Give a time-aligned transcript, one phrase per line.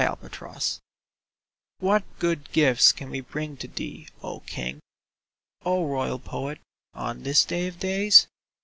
[0.01, 0.79] February 27th)
[1.77, 4.79] What good gifts can we bring to thee, O King,
[5.63, 6.59] O royal poet,
[6.95, 8.25] on this day of days